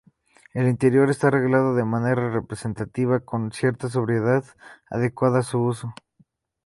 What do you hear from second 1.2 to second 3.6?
arreglado de manera representativa, con